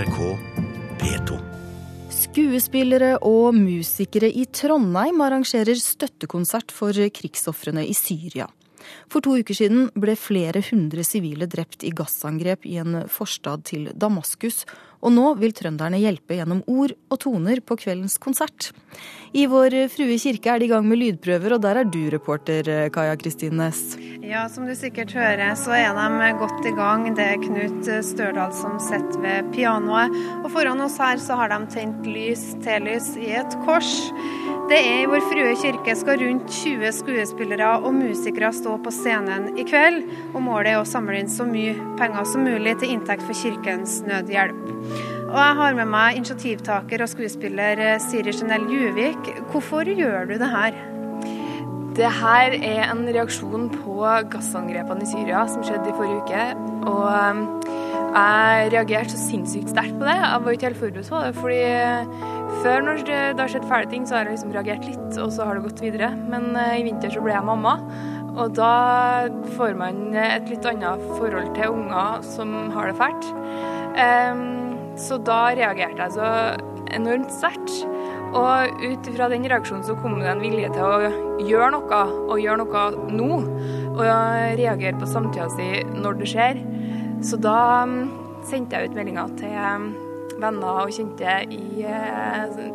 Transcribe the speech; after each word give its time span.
NRK 0.00 0.36
P2. 1.00 1.36
Skuespillere 2.14 3.18
og 3.26 3.52
musikere 3.52 4.30
i 4.32 4.46
Trondheim 4.48 5.20
arrangerer 5.20 5.76
støttekonsert 5.76 6.72
for 6.72 6.96
krigsofrene 7.12 7.84
i 7.84 7.92
Syria. 7.96 8.46
For 9.12 9.20
to 9.20 9.34
uker 9.42 9.58
siden 9.58 9.90
ble 10.00 10.14
flere 10.16 10.62
hundre 10.70 11.04
sivile 11.04 11.44
drept 11.52 11.84
i 11.84 11.92
gassangrep 11.92 12.64
i 12.70 12.78
en 12.80 13.02
forstad 13.12 13.66
til 13.68 13.90
Damaskus, 13.92 14.62
og 15.04 15.12
nå 15.12 15.34
vil 15.40 15.52
trønderne 15.56 16.00
hjelpe 16.00 16.38
gjennom 16.38 16.62
ord 16.68 16.96
og 17.12 17.20
toner 17.20 17.60
på 17.60 17.76
kveldens 17.82 18.16
konsert. 18.20 18.70
I 19.36 19.44
Vår 19.52 19.76
Frue 19.92 20.16
kirke 20.20 20.54
er 20.54 20.62
de 20.62 20.70
i 20.70 20.72
gang 20.72 20.88
med 20.88 21.00
lydprøver, 21.02 21.58
og 21.58 21.64
der 21.66 21.82
er 21.82 21.92
du 21.92 22.02
reporter, 22.12 22.88
Kaja 22.94 23.20
Kristin 23.20 23.60
Næss. 23.60 23.98
Ja, 24.22 24.48
som 24.48 24.66
du 24.68 24.74
sikkert 24.76 25.14
hører, 25.16 25.54
så 25.56 25.72
er 25.72 25.94
de 25.96 26.26
godt 26.36 26.66
i 26.68 26.72
gang. 26.76 27.06
Det 27.16 27.24
er 27.24 27.38
Knut 27.40 27.86
Størdal 28.04 28.52
som 28.52 28.76
sitter 28.82 29.16
ved 29.22 29.48
pianoet. 29.54 30.12
Og 30.42 30.50
foran 30.52 30.82
oss 30.84 30.98
her 31.00 31.16
så 31.16 31.38
har 31.40 31.48
de 31.48 31.58
tent 31.72 32.04
lys, 32.04 32.42
telys, 32.60 33.14
i 33.16 33.30
et 33.40 33.56
kors. 33.64 33.88
Det 34.68 34.76
er 34.76 34.98
i 35.00 35.08
Vår 35.08 35.24
Frue 35.30 35.56
kirke 35.62 35.96
skal 35.96 36.20
rundt 36.20 36.52
20 36.52 36.92
skuespillere 36.98 37.72
og 37.80 37.96
musikere 37.96 38.52
stå 38.52 38.76
på 38.84 38.92
scenen 38.92 39.54
i 39.56 39.64
kveld. 39.64 40.04
Og 40.34 40.44
målet 40.44 40.74
er 40.74 40.82
å 40.82 40.86
samle 40.86 41.16
inn 41.22 41.32
så 41.32 41.48
mye 41.48 41.72
penger 41.96 42.28
som 42.28 42.44
mulig 42.44 42.76
til 42.82 42.92
inntekt 42.98 43.24
for 43.24 43.40
Kirkens 43.40 44.02
Nødhjelp. 44.04 44.62
Og 45.30 45.36
jeg 45.40 45.58
har 45.64 45.80
med 45.80 45.92
meg 45.96 46.20
initiativtaker 46.20 47.06
og 47.06 47.14
skuespiller 47.16 47.86
Siri 48.10 48.36
Jeanel 48.36 48.68
Juvik. 48.68 49.36
Hvorfor 49.48 49.88
gjør 49.88 50.28
du 50.28 50.36
det 50.36 50.54
her? 50.58 50.82
Det 51.96 52.06
her 52.20 52.54
er 52.54 52.84
en 52.86 53.02
reaksjon 53.10 53.66
på 53.72 53.96
gassangrepene 54.30 55.02
i 55.02 55.08
Syria 55.10 55.42
som 55.50 55.64
skjedde 55.66 55.90
i 55.90 55.96
forrige 55.96 56.20
uke. 56.22 56.44
Og 56.86 57.06
um, 57.10 57.40
jeg 58.14 58.70
reagerte 58.74 59.14
så 59.14 59.20
sinnssykt 59.24 59.72
sterkt 59.72 59.98
på 59.98 60.06
det. 60.06 60.14
Jeg 60.18 60.44
var 60.44 60.56
ikke 60.56 60.68
helt 60.68 60.80
forberedt 60.80 61.10
på 61.10 61.24
det. 61.24 61.34
fordi 61.40 61.60
før 62.60 62.86
når 62.86 63.02
det 63.08 63.40
har 63.40 63.50
skjedd 63.50 63.68
fæle 63.70 63.90
ting, 63.90 64.06
så 64.06 64.16
har 64.16 64.24
jeg 64.28 64.36
liksom 64.36 64.54
reagert 64.54 64.86
litt, 64.86 65.18
og 65.18 65.32
så 65.34 65.46
har 65.46 65.58
det 65.58 65.66
gått 65.66 65.84
videre. 65.84 66.10
Men 66.30 66.50
uh, 66.54 66.78
i 66.78 66.86
vinter 66.86 67.12
så 67.14 67.22
ble 67.24 67.34
jeg 67.34 67.48
mamma. 67.50 67.76
Og 68.30 68.54
da 68.54 68.72
får 69.56 69.74
man 69.78 70.14
et 70.14 70.46
litt 70.50 70.66
annet 70.70 71.02
forhold 71.18 71.50
til 71.58 71.74
unger 71.74 72.22
som 72.22 72.54
har 72.76 72.90
det 72.90 72.98
fælt. 73.00 73.30
Um, 73.98 74.78
så 75.00 75.18
da 75.26 75.48
reagerte 75.58 76.06
jeg 76.06 76.18
så 76.18 76.30
enormt 76.94 77.32
sterkt. 77.34 77.82
Og 78.30 78.82
ut 78.84 79.08
fra 79.16 79.26
den 79.32 79.46
reaksjonen 79.50 79.82
så 79.86 79.96
kom 79.98 80.20
det 80.20 80.28
en 80.30 80.42
vilje 80.42 80.68
til 80.74 80.84
å 80.86 81.12
gjøre 81.42 81.72
noe, 81.74 82.02
og 82.30 82.38
gjøre 82.38 82.60
noe 82.62 82.84
nå. 83.10 83.30
Og 83.90 84.04
reagere 84.60 84.98
på 85.00 85.08
samtida 85.10 85.48
si 85.56 85.72
når 85.98 86.20
det 86.20 86.30
skjer. 86.30 86.60
Så 87.26 87.40
da 87.42 87.86
sendte 88.46 88.78
jeg 88.78 88.90
ut 88.90 88.96
meldinger 88.96 89.34
til 89.40 89.98
venner 90.40 90.86
og 90.86 90.92
kjente 90.94 91.34
i 91.52 91.82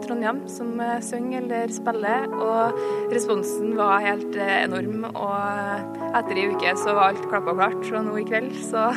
Trondheim 0.04 0.44
som 0.52 0.76
synger 1.02 1.40
eller 1.40 1.72
spiller, 1.74 2.28
og 2.36 2.78
responsen 3.16 3.74
var 3.80 4.04
helt 4.06 4.36
enorm. 4.38 5.08
Og 5.16 6.12
etter 6.12 6.42
ei 6.44 6.50
uke 6.52 6.76
så 6.84 6.94
var 6.94 7.14
alt 7.14 7.26
klappa 7.32 7.56
klart, 7.58 7.82
og 7.90 8.06
nå 8.06 8.20
i 8.22 8.28
kveld 8.28 8.54
så 8.68 8.92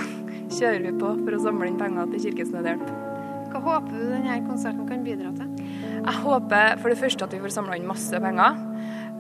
kjører 0.59 0.84
vi 0.89 0.92
på 1.01 1.14
for 1.23 1.39
å 1.39 1.42
samle 1.47 1.70
inn 1.70 1.81
penger 1.81 2.12
til 2.12 2.27
Kirkens 2.27 2.53
Nødhjelp. 2.53 2.92
Hva 3.48 3.64
håper 3.64 3.95
du 3.95 4.05
denne 4.11 4.42
konserten 4.45 4.84
kan 4.91 5.06
bidra 5.06 5.33
til? 5.39 5.58
Jeg 6.09 6.23
håper 6.25 6.78
for 6.81 6.89
det 6.89 7.01
første 7.03 7.27
at 7.27 7.34
vi 7.37 7.42
får 7.42 7.53
samla 7.53 7.77
inn 7.77 7.89
masse 7.89 8.17
penger. 8.23 8.56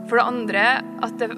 For 0.08 0.16
det 0.16 0.24
andre 0.24 0.62
at 1.04 1.18
det, 1.20 1.34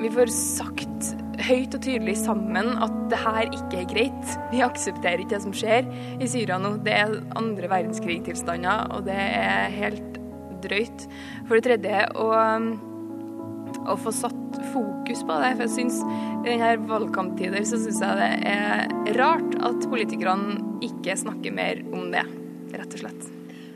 vi 0.00 0.10
får 0.12 0.32
sagt 0.34 1.14
høyt 1.40 1.72
og 1.72 1.80
tydelig 1.80 2.18
sammen 2.20 2.74
at 2.84 2.98
det 3.08 3.20
her 3.22 3.46
ikke 3.48 3.78
er 3.80 3.88
greit. 3.88 4.34
Vi 4.52 4.60
aksepterer 4.64 5.22
ikke 5.22 5.38
det 5.38 5.42
som 5.46 5.56
skjer 5.56 5.88
i 6.20 6.28
Syria 6.28 6.58
nå. 6.60 6.74
Det 6.84 6.92
er 6.92 7.16
andre 7.40 7.70
verdenskrig-tilstander, 7.72 8.92
og 8.92 9.08
det 9.08 9.16
er 9.16 9.72
helt 9.78 10.20
drøyt. 10.60 11.06
For 11.48 11.56
det 11.56 11.64
tredje 11.64 12.04
å, 12.20 12.28
å 13.80 13.98
få 14.04 14.12
satt 14.12 14.60
fokus 14.74 15.24
på 15.24 15.40
det. 15.40 15.54
For 15.56 15.64
jeg 15.64 15.76
syns 15.78 16.04
i 16.04 16.44
denne 16.44 16.74
valgkamptider 16.92 17.64
så 17.64 17.80
syns 17.80 18.04
jeg 18.04 18.20
det 18.20 18.30
er 18.52 19.16
rart 19.16 19.56
at 19.64 19.88
politikerne 19.88 20.60
ikke 20.84 21.16
snakker 21.24 21.56
mer 21.56 21.86
om 21.88 22.10
det, 22.12 22.28
rett 22.76 22.98
og 23.00 23.06
slett. 23.06 23.30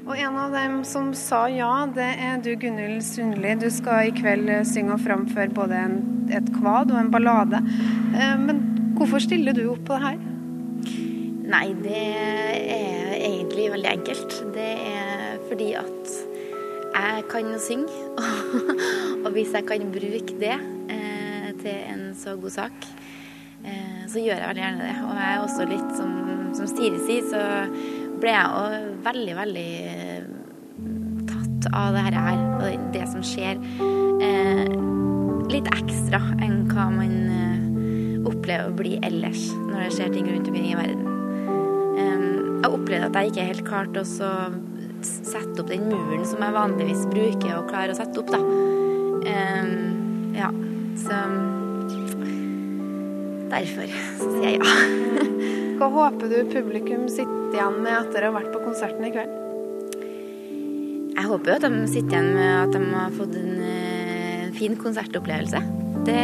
Og 0.05 0.19
en 0.21 0.37
av 0.37 0.53
dem 0.53 0.83
som 0.85 1.15
sa 1.17 1.47
ja, 1.49 1.87
det 1.89 2.11
er 2.21 2.41
du, 2.45 2.51
Gunhild 2.61 3.01
Sundli. 3.07 3.55
Du 3.57 3.71
skal 3.73 4.11
i 4.11 4.13
kveld 4.13 4.51
synge 4.69 4.99
og 4.99 5.01
framføre 5.01 5.49
både 5.57 5.79
en, 5.81 5.97
et 6.29 6.51
kvad 6.59 6.93
og 6.93 7.01
en 7.01 7.11
ballade. 7.13 7.63
Men 8.13 8.61
hvorfor 8.99 9.25
stiller 9.25 9.57
du 9.57 9.65
opp 9.73 9.87
på 9.89 9.97
det 9.97 10.05
her? 10.05 10.21
Nei, 11.55 11.67
det 11.81 12.05
er 12.21 13.17
egentlig 13.17 13.71
veldig 13.73 13.91
enkelt. 13.95 14.39
Det 14.53 14.71
er 14.93 15.41
fordi 15.49 15.73
at 15.81 16.15
jeg 16.95 17.25
kan 17.33 17.51
synge. 17.65 18.05
og 19.25 19.33
hvis 19.33 19.57
jeg 19.57 19.67
kan 19.67 19.91
bruke 19.93 20.39
det 20.41 20.57
eh, 20.93 21.51
til 21.63 21.77
en 21.91 22.07
så 22.17 22.37
god 22.37 22.51
sak, 22.61 22.89
eh, 23.65 24.05
så 24.09 24.21
gjør 24.21 24.37
jeg 24.37 24.49
veldig 24.53 24.65
gjerne 24.67 24.89
det. 24.89 24.97
Og 25.09 25.17
jeg 25.17 25.29
er 25.33 25.45
også 25.49 25.69
litt, 25.73 25.93
som, 25.97 26.17
som 26.61 26.73
Siri 26.77 27.01
sier, 27.09 27.29
så 27.33 28.04
ble 28.21 28.35
jeg 28.35 28.83
veldig, 29.05 29.35
veldig 29.39 29.71
tatt 31.29 31.69
av 31.73 31.97
det 31.97 32.05
her 32.07 32.43
og 32.59 32.85
det 32.95 33.07
som 33.11 33.25
skjer. 33.25 33.61
Eh, 34.25 34.69
litt 35.53 35.69
ekstra 35.73 36.21
enn 36.45 36.65
hva 36.71 36.89
man 36.93 37.15
eh, 37.35 38.29
opplever 38.29 38.71
å 38.71 38.77
bli 38.77 38.97
ellers 39.05 39.49
når 39.57 39.85
det 39.85 39.91
skjer 39.97 40.15
ting 40.15 40.31
rundt 40.31 40.51
omkring 40.51 40.71
i 40.71 40.79
verden. 40.79 41.11
Eh, 41.99 42.29
jeg 42.65 42.71
opplevde 42.71 43.11
at 43.11 43.19
jeg 43.19 43.33
ikke 43.33 43.49
helt 43.51 43.67
klarte 43.69 44.05
å 44.05 44.09
sette 45.05 45.61
opp 45.61 45.69
den 45.69 45.91
muren 45.91 46.25
som 46.29 46.41
jeg 46.41 46.57
vanligvis 46.57 47.05
bruker 47.13 47.59
og 47.59 47.69
klarer 47.69 47.93
å 47.93 47.99
sette 47.99 48.23
opp, 48.23 48.33
da. 48.33 48.41
ja, 50.35 50.49
så 51.01 51.19
derfor 53.53 53.93
så 54.19 54.31
sier 54.33 54.49
jeg 54.49 54.61
ja. 54.65 55.61
Hva 55.75 55.89
håper 55.91 56.31
du 56.31 56.37
publikum 56.53 57.09
sitter 57.11 57.57
igjen 57.57 57.81
med 57.83 57.97
etter 57.97 58.23
å 58.23 58.29
ha 58.31 58.37
vært 58.37 58.53
på 58.55 58.61
konserten 58.63 59.07
i 59.07 59.11
kveld? 59.11 59.33
Jeg 61.15 61.27
håper 61.31 61.51
jo 61.51 61.57
at 61.57 61.65
de 61.67 61.89
sitter 61.91 62.15
igjen 62.15 62.31
med 62.37 62.53
at 62.61 62.77
de 62.77 62.83
har 62.93 63.17
fått 63.17 63.35
en 63.41 63.57
uh, 63.59 64.55
fin 64.55 64.77
konsertopplevelse. 64.79 65.63
Det, 66.07 66.23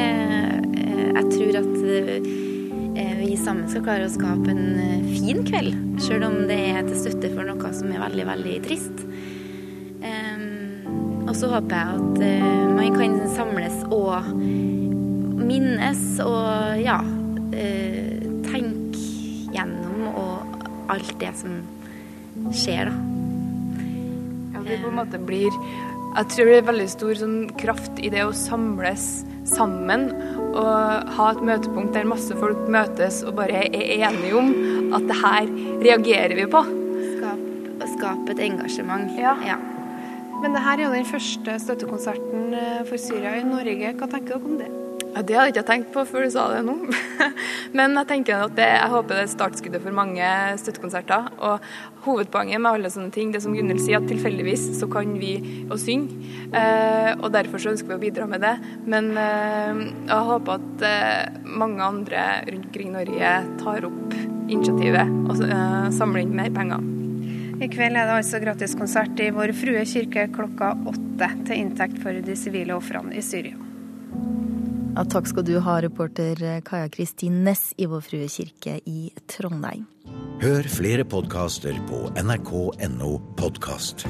uh, 0.77 1.11
jeg 1.16 1.27
tror 1.34 1.59
at 1.65 1.75
uh, 1.83 2.31
vi 3.21 3.34
sammen 3.41 3.66
skal 3.71 3.84
klare 3.88 4.06
å 4.06 4.12
skape 4.12 4.55
en 4.55 5.11
fin 5.11 5.43
kveld, 5.47 5.75
sjøl 6.06 6.28
om 6.28 6.38
det 6.50 6.59
er 6.71 6.87
til 6.87 7.00
støtte 7.03 7.34
for 7.34 7.50
noe 7.50 7.75
som 7.75 7.91
er 7.91 8.03
veldig, 8.05 8.27
veldig 8.31 8.56
trist. 8.69 9.03
Um, 10.00 11.25
og 11.27 11.34
så 11.38 11.50
håper 11.50 11.75
jeg 11.75 11.99
at 11.99 12.75
man 12.78 12.94
kan 12.94 13.19
samles 13.34 13.82
og 13.91 14.31
minnes 15.43 16.05
og 16.22 16.78
ja 16.82 17.00
alt 20.91 21.15
det 21.21 21.33
som 21.39 21.61
skjer, 22.55 22.91
da. 22.91 22.95
Ja, 24.55 24.62
det 24.67 24.81
på 24.83 24.91
en 24.91 24.99
måte 24.99 25.21
blir 25.23 25.51
Jeg 26.11 26.27
tror 26.33 26.49
det 26.51 26.56
er 26.59 26.67
veldig 26.67 26.89
stor 26.91 27.19
sånn 27.21 27.37
kraft 27.61 28.01
i 28.03 28.11
det 28.11 28.25
å 28.27 28.34
samles 28.34 29.05
sammen 29.47 30.09
og 30.50 31.11
ha 31.17 31.29
et 31.31 31.43
møtepunkt 31.47 31.95
der 31.95 32.09
masse 32.11 32.34
folk 32.39 32.65
møtes 32.71 33.21
og 33.23 33.37
bare 33.39 33.62
er 33.69 34.09
enige 34.09 34.34
om 34.39 34.50
at 34.97 35.06
det 35.06 35.19
her 35.21 35.53
reagerer 35.87 36.34
vi 36.34 36.49
på. 36.50 36.65
Skape, 37.15 37.91
skape 37.95 38.34
et 38.34 38.43
engasjement. 38.50 39.15
Ja. 39.19 39.37
ja. 39.47 39.61
Men 40.43 40.56
det 40.56 40.65
her 40.67 40.81
er 40.81 40.87
jo 40.89 40.93
den 40.97 41.09
første 41.09 41.56
støttekonserten 41.62 42.55
eh, 42.59 42.83
for 42.89 43.00
Syria 43.00 43.39
i 43.39 43.47
Norge. 43.47 43.95
Hva 43.95 44.11
tenker 44.11 44.34
dere 44.34 44.50
om 44.50 44.59
det? 44.59 44.71
Ja, 45.10 45.22
Det 45.26 45.34
hadde 45.34 45.48
jeg 45.48 45.54
ikke 45.56 45.66
tenkt 45.66 45.88
på 45.94 46.04
før 46.06 46.25
du 46.25 46.31
sa 46.31 46.44
det 46.53 46.60
nå. 46.66 46.75
Men 47.76 47.97
jeg 47.98 48.09
tenker 48.10 48.44
at 48.44 48.54
det, 48.54 48.66
jeg 48.76 48.91
håper 48.93 49.19
det 49.19 49.25
er 49.25 49.32
startskuddet 49.32 49.82
for 49.82 49.97
mange 49.97 50.26
støttekonserter. 50.62 51.31
Og 51.43 51.66
hovedpoenget 52.04 52.62
med 52.62 52.70
alle 52.70 52.93
sånne 52.93 53.11
ting, 53.14 53.32
det 53.35 53.43
som 53.43 53.55
Gunhild 53.56 53.82
sier, 53.82 53.99
at 53.99 54.11
tilfeldigvis 54.11 54.69
så 54.79 54.87
kan 54.90 55.17
vi 55.19 55.35
å 55.70 55.79
synge. 55.81 56.14
Eh, 56.55 57.11
og 57.17 57.31
derfor 57.35 57.62
så 57.62 57.73
ønsker 57.75 57.90
vi 57.90 57.99
å 57.99 58.05
bidra 58.05 58.29
med 58.31 58.44
det. 58.46 58.55
Men 58.90 59.11
eh, 59.19 59.82
jeg 60.06 60.29
håper 60.31 60.61
at 60.61 60.87
eh, 60.87 61.40
mange 61.46 61.82
andre 61.85 62.26
rundt 62.46 62.70
omkring 62.70 62.94
Norge 62.94 63.35
tar 63.64 63.88
opp 63.90 64.19
initiativet 64.50 65.11
og 65.31 65.43
samler 65.94 66.25
inn 66.25 66.35
mer 66.38 66.50
penger. 66.55 66.87
I 67.61 67.69
kveld 67.70 67.99
er 67.99 68.08
det 68.08 68.20
altså 68.23 68.40
gratiskonsert 68.40 69.20
i 69.20 69.32
Vår 69.37 69.52
Frue 69.58 69.82
kirke 69.87 70.31
klokka 70.32 70.73
åtte 70.90 71.32
til 71.44 71.58
inntekt 71.58 72.00
for 72.02 72.23
de 72.25 72.38
sivile 72.38 72.79
ofrene 72.79 73.12
i 73.19 73.25
Syria. 73.25 73.69
Ja, 74.90 75.04
takk 75.06 75.28
skal 75.31 75.44
du 75.46 75.54
ha, 75.62 75.76
reporter 75.82 76.40
Kaja 76.66 76.88
Kristin 76.90 77.44
Næss 77.46 77.70
i 77.78 77.87
Vår 77.87 78.02
Frue 78.04 78.26
kirke 78.28 78.81
i 78.90 79.12
Trondheim. 79.31 79.87
Hør 80.42 80.66
flere 80.72 81.04
podkaster 81.06 81.78
på 81.87 82.08
nrk.no 82.19 83.12
podkast. 83.38 84.08